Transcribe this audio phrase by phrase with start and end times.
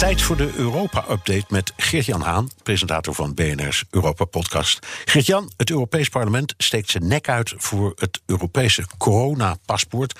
[0.00, 4.86] Tijd voor de Europa-update met Geert-Jan Haan, presentator van BNR's Europa-podcast.
[5.04, 10.18] Geert-Jan, het Europees Parlement steekt zijn nek uit voor het Europese coronapaspoort.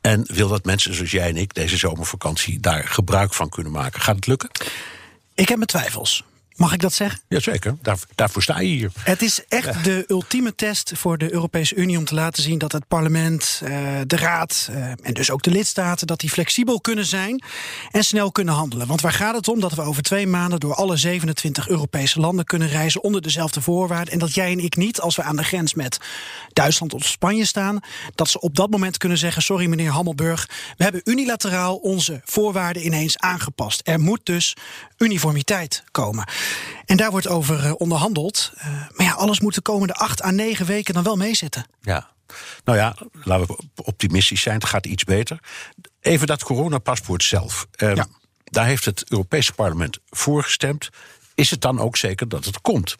[0.00, 4.00] En wil dat mensen zoals jij en ik deze zomervakantie daar gebruik van kunnen maken.
[4.00, 4.50] Gaat het lukken?
[5.34, 6.24] Ik heb mijn twijfels.
[6.56, 7.20] Mag ik dat zeggen?
[7.28, 8.90] Jazeker, Daar, daarvoor sta je hier.
[8.98, 12.72] Het is echt de ultieme test voor de Europese Unie om te laten zien dat
[12.72, 13.70] het parlement, eh,
[14.06, 17.42] de raad eh, en dus ook de lidstaten, dat die flexibel kunnen zijn
[17.90, 18.86] en snel kunnen handelen.
[18.86, 19.60] Want waar gaat het om?
[19.60, 24.12] Dat we over twee maanden door alle 27 Europese landen kunnen reizen onder dezelfde voorwaarden.
[24.12, 25.98] En dat jij en ik niet, als we aan de grens met
[26.52, 27.80] Duitsland of Spanje staan,
[28.14, 32.84] dat ze op dat moment kunnen zeggen: Sorry, meneer Hammelburg, we hebben unilateraal onze voorwaarden
[32.84, 33.80] ineens aangepast.
[33.84, 34.56] Er moet dus
[34.98, 36.24] uniformiteit komen.
[36.84, 38.52] En daar wordt over eh, onderhandeld.
[38.56, 41.66] Uh, maar ja, alles moet de komende acht à negen weken dan wel meezitten.
[41.80, 42.14] Ja.
[42.64, 44.54] Nou ja, laten we optimistisch zijn.
[44.54, 45.38] Het gaat iets beter.
[46.00, 47.66] Even dat coronapaspoort zelf.
[47.70, 48.06] Ja.
[48.44, 50.88] Daar heeft het Europese parlement voor gestemd.
[51.34, 52.96] Is het dan ook zeker dat het komt?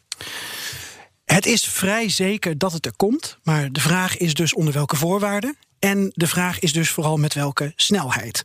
[1.24, 3.38] Het is vrij zeker dat het er komt.
[3.42, 5.56] Maar de vraag is dus onder welke voorwaarden.
[5.78, 8.40] En de vraag is dus vooral met welke snelheid.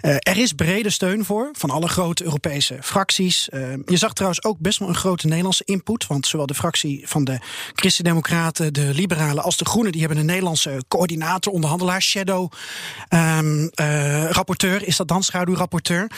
[0.00, 3.48] Uh, er is brede steun voor van alle grote Europese fracties.
[3.52, 6.06] Uh, je zag trouwens ook best wel een grote Nederlandse input.
[6.06, 7.38] Want zowel de fractie van de
[7.72, 12.52] Christen-Democraten, de Liberalen als de Groenen, die hebben een Nederlandse coördinator, onderhandelaar, shadow
[13.08, 14.86] um, uh, rapporteur.
[14.86, 16.10] Is dat dan schaduwrapporteur?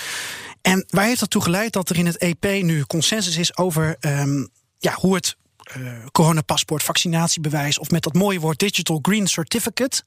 [0.63, 3.97] En waar heeft dat toe geleid dat er in het EP nu consensus is over
[4.01, 4.49] um,
[4.79, 5.37] ja, hoe het
[5.79, 10.03] uh, coronapaspoort, vaccinatiebewijs of met dat mooie woord Digital Green Certificate,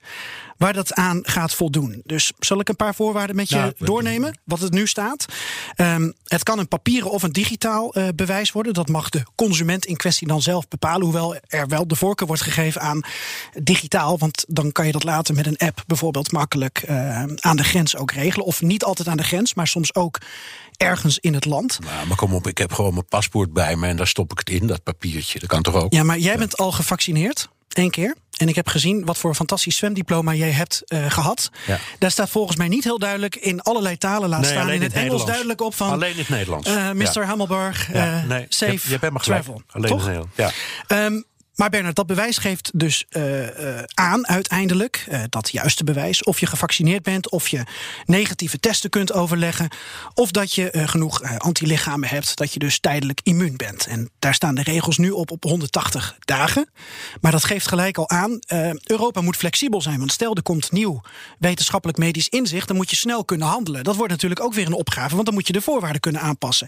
[0.57, 2.01] waar dat aan gaat voldoen.
[2.05, 5.25] Dus zal ik een paar voorwaarden met je nou, doornemen, wat het nu staat?
[5.77, 8.73] Um, het kan een papieren of een digitaal uh, bewijs worden.
[8.73, 12.41] Dat mag de consument in kwestie dan zelf bepalen, hoewel er wel de voorkeur wordt
[12.41, 13.01] gegeven aan
[13.63, 17.63] digitaal, want dan kan je dat later met een app bijvoorbeeld makkelijk uh, aan de
[17.63, 18.45] grens ook regelen.
[18.45, 20.19] Of niet altijd aan de grens, maar soms ook
[20.77, 21.79] ergens in het land.
[21.79, 24.39] Nou, maar kom op, ik heb gewoon mijn paspoort bij me en daar stop ik
[24.39, 25.39] het in, dat papiertje.
[25.39, 25.93] Dat kan toch ook?
[25.93, 28.15] Ja, maar jij bent al gevaccineerd, één keer.
[28.37, 31.49] En ik heb gezien wat voor fantastisch zwemdiploma jij hebt uh, gehad.
[31.67, 31.79] Ja.
[31.99, 34.69] Daar staat volgens mij niet heel duidelijk in allerlei talen laat nee, staan.
[34.69, 35.91] In het, het Engels duidelijk op van.
[35.91, 36.69] Alleen in het Nederlands.
[36.69, 37.03] Uh, Mr.
[37.13, 37.23] Ja.
[37.23, 39.43] Hammelburg, ja, nee, safe je, je bent maar gelijk.
[39.43, 39.61] travel.
[39.67, 40.07] Alleen Toch?
[40.07, 40.55] in het Nederlands.
[40.87, 41.05] Ja.
[41.05, 41.25] Um,
[41.57, 46.39] maar Bernard, dat bewijs geeft dus uh, uh, aan uiteindelijk, uh, dat juiste bewijs, of
[46.39, 47.63] je gevaccineerd bent, of je
[48.05, 49.69] negatieve testen kunt overleggen,
[50.13, 53.87] of dat je genoeg antilichamen hebt, dat je dus tijdelijk immuun bent.
[53.87, 56.69] En daar staan de regels nu op op 180 dagen.
[57.21, 58.39] Maar dat geeft gelijk al aan,
[58.83, 59.99] Europa moet flexibel zijn.
[59.99, 61.01] Want stel er komt nieuw
[61.39, 63.83] wetenschappelijk medisch inzicht, dan moet je snel kunnen handelen.
[63.83, 66.67] Dat wordt natuurlijk ook weer een opgave, want dan moet je de voorwaarden kunnen aanpassen.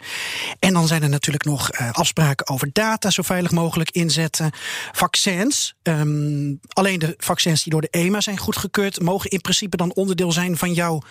[0.59, 4.51] En dan zijn er natuurlijk nog afspraken over data zo veilig mogelijk inzetten.
[4.91, 9.93] Vaccins, um, alleen de vaccins die door de EMA zijn goedgekeurd, mogen in principe dan
[9.93, 11.01] onderdeel zijn van jouw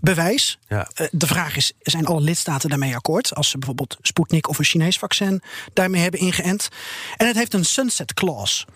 [0.00, 0.58] bewijs.
[0.68, 0.88] Ja.
[1.00, 3.34] Uh, de vraag is: zijn alle lidstaten daarmee akkoord?
[3.34, 6.68] Als ze bijvoorbeeld Sputnik of een Chinees vaccin daarmee hebben ingeënt.
[7.16, 8.66] En het heeft een sunset clause.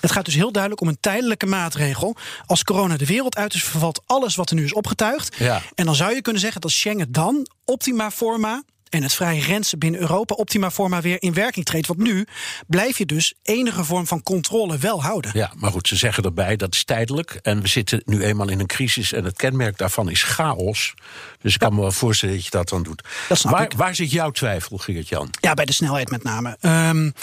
[0.00, 2.16] Het gaat dus heel duidelijk om een tijdelijke maatregel.
[2.46, 5.36] Als corona de wereld uit is, vervalt alles wat er nu is opgetuigd.
[5.38, 5.62] Ja.
[5.74, 9.78] En dan zou je kunnen zeggen dat Schengen dan optima forma en het vrije rensen
[9.78, 11.86] binnen Europa optima forma weer in werking treedt.
[11.86, 12.26] Want nu
[12.66, 15.30] blijf je dus enige vorm van controle wel houden.
[15.34, 17.38] Ja, maar goed, ze zeggen erbij dat is tijdelijk.
[17.42, 20.94] En we zitten nu eenmaal in een crisis en het kenmerk daarvan is chaos.
[21.40, 23.02] Dus ik kan me wel voorstellen dat je dat dan doet.
[23.28, 23.42] Dat
[23.76, 25.30] waar, zit jouw twijfel, Geert-Jan?
[25.40, 26.56] Ja, bij de snelheid met name.
[26.60, 27.14] Um,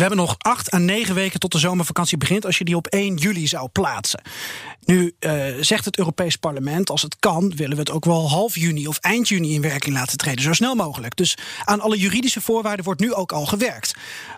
[0.00, 2.86] we hebben nog acht à negen weken tot de zomervakantie begint als je die op
[2.86, 4.22] 1 juli zou plaatsen.
[4.84, 8.54] Nu uh, zegt het Europees Parlement, als het kan, willen we het ook wel half
[8.54, 11.16] juni of eind juni in werking laten treden, zo snel mogelijk.
[11.16, 13.94] Dus aan alle juridische voorwaarden wordt nu ook al gewerkt.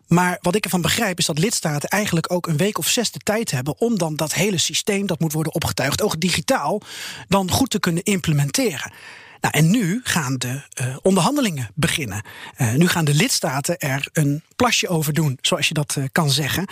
[0.06, 3.18] Maar wat ik ervan begrijp is dat lidstaten eigenlijk ook een week of zes de
[3.18, 6.80] tijd hebben om dan dat hele systeem dat moet worden opgetuigd, ook digitaal,
[7.28, 8.92] dan goed te kunnen implementeren.
[9.42, 12.22] Nou, en nu gaan de uh, onderhandelingen beginnen.
[12.58, 16.30] Uh, nu gaan de lidstaten er een plasje over doen, zoals je dat uh, kan
[16.30, 16.66] zeggen.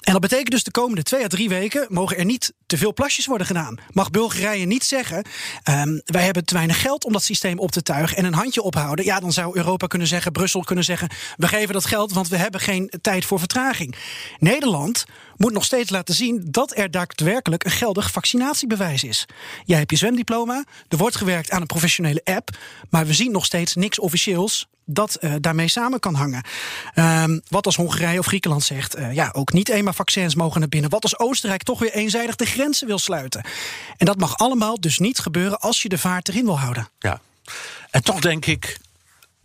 [0.00, 2.92] En dat betekent dus de komende twee à drie weken mogen er niet te veel
[2.92, 3.78] plasjes worden gedaan.
[3.92, 5.24] Mag Bulgarije niet zeggen,
[5.68, 8.62] um, wij hebben te weinig geld om dat systeem op te tuigen en een handje
[8.62, 9.04] ophouden.
[9.04, 12.36] Ja, dan zou Europa kunnen zeggen, Brussel kunnen zeggen, we geven dat geld, want we
[12.36, 13.94] hebben geen tijd voor vertraging.
[14.38, 15.04] Nederland
[15.36, 19.26] moet nog steeds laten zien dat er daadwerkelijk een geldig vaccinatiebewijs is.
[19.64, 22.56] Jij hebt je zwemdiploma, er wordt gewerkt aan een professionele app,
[22.90, 26.44] maar we zien nog steeds niks officieels dat uh, daarmee samen kan hangen.
[26.94, 30.68] Um, wat als Hongarije of Griekenland zegt, uh, ja, ook niet eenmaal vaccins mogen naar
[30.68, 30.90] binnen.
[30.90, 33.44] Wat als Oostenrijk toch weer eenzijdig de grenzen wil sluiten.
[33.96, 36.88] En dat mag allemaal dus niet gebeuren als je de vaart erin wil houden.
[36.98, 37.20] Ja,
[37.90, 38.78] en toch denk ik,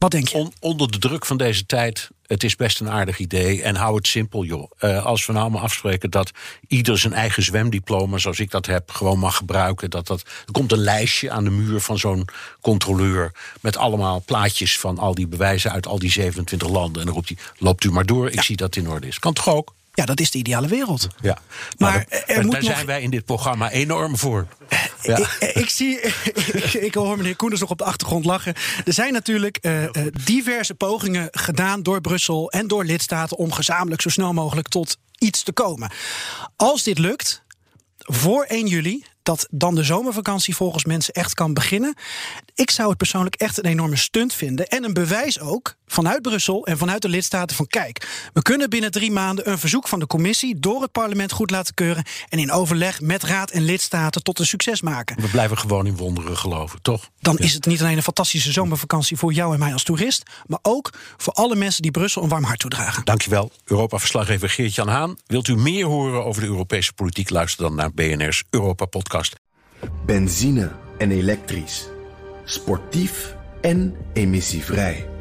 [0.02, 0.38] wat denk je?
[0.38, 3.62] On, onder de druk van deze tijd, het is best een aardig idee.
[3.62, 4.72] En hou het simpel, joh.
[4.80, 6.32] Uh, als we nou maar afspreken dat
[6.68, 9.90] ieder zijn eigen zwemdiploma, zoals ik dat heb, gewoon mag gebruiken.
[9.90, 12.28] Dat dat, er komt een lijstje aan de muur van zo'n
[12.62, 13.32] controleur.
[13.60, 17.00] Met allemaal plaatjes van al die bewijzen uit al die 27 landen.
[17.00, 19.20] En dan roept hij: loopt u maar door, ik zie dat het in orde is.
[19.20, 19.74] Kan toch ook?
[19.94, 21.08] Ja, dat is de ideale wereld.
[21.22, 21.38] Ja.
[21.78, 24.48] Maar, maar er, er daar zijn wij in dit programma enorm voor.
[25.02, 25.18] Ja.
[25.18, 26.00] Ik, ik, zie,
[26.54, 28.54] ik, ik, hoor meneer Koenders nog op de achtergrond lachen.
[28.86, 29.84] Er zijn natuurlijk uh,
[30.24, 35.44] diverse pogingen gedaan door Brussel en door lidstaten om gezamenlijk zo snel mogelijk tot iets
[35.44, 35.92] te komen.
[36.56, 37.44] Als dit lukt,
[37.98, 41.94] voor 1 juli, dat dan de zomervakantie volgens mensen echt kan beginnen.
[42.56, 44.68] Ik zou het persoonlijk echt een enorme stunt vinden.
[44.68, 48.92] En een bewijs ook vanuit Brussel en vanuit de lidstaten van kijk, we kunnen binnen
[48.92, 52.52] drie maanden een verzoek van de commissie door het parlement goed laten keuren en in
[52.52, 55.22] overleg met raad en lidstaten tot een succes maken.
[55.22, 57.10] We blijven gewoon in wonderen geloven, toch?
[57.20, 60.60] Dan is het niet alleen een fantastische zomervakantie voor jou en mij als toerist, maar
[60.62, 63.06] ook voor alle mensen die Brussel een warm hart toedragen.
[63.06, 65.16] Dankjewel, Europa-verslaggever Geert-Jan Haan.
[65.26, 67.30] Wilt u meer horen over de Europese politiek?
[67.30, 69.36] Luister dan naar BNR's Europa-podcast.
[70.06, 71.88] Benzine en elektrisch.
[72.46, 75.21] Sportief en emissievrij.